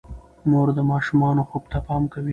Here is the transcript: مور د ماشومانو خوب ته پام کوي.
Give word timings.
مور 0.49 0.67
د 0.77 0.79
ماشومانو 0.91 1.41
خوب 1.49 1.63
ته 1.71 1.77
پام 1.87 2.03
کوي. 2.13 2.29